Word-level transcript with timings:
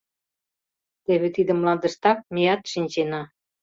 Теве 1.05 1.27
тиде 1.35 1.53
мландыштак 1.59 2.17
меат 2.33 2.61
шинчена. 2.71 3.21